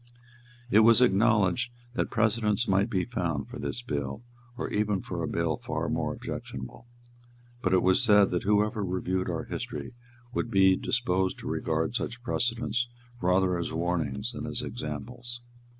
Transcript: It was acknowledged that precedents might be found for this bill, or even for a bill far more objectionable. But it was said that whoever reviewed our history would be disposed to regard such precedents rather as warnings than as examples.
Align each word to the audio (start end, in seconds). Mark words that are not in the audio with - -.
It 0.71 0.79
was 0.79 0.99
acknowledged 0.99 1.71
that 1.93 2.09
precedents 2.09 2.67
might 2.67 2.89
be 2.89 3.05
found 3.05 3.47
for 3.47 3.59
this 3.59 3.83
bill, 3.83 4.23
or 4.57 4.67
even 4.71 5.01
for 5.03 5.21
a 5.21 5.27
bill 5.27 5.57
far 5.57 5.89
more 5.89 6.11
objectionable. 6.11 6.87
But 7.61 7.75
it 7.75 7.83
was 7.83 8.03
said 8.03 8.31
that 8.31 8.41
whoever 8.41 8.83
reviewed 8.83 9.29
our 9.29 9.43
history 9.43 9.93
would 10.33 10.49
be 10.49 10.75
disposed 10.75 11.37
to 11.37 11.47
regard 11.47 11.93
such 11.93 12.23
precedents 12.23 12.87
rather 13.21 13.59
as 13.59 13.71
warnings 13.73 14.31
than 14.31 14.47
as 14.47 14.63
examples. 14.63 15.39